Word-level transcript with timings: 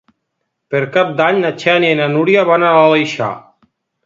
Per 0.75 0.79
Cap 0.95 1.11
d'Any 1.19 1.41
na 1.43 1.51
Xènia 1.65 1.93
i 1.97 2.01
na 2.01 2.09
Núria 2.17 2.47
van 2.51 2.67
a 2.71 2.73
l'Aleixar. 2.79 3.31